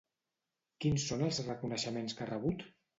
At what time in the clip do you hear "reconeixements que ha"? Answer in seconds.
1.51-2.33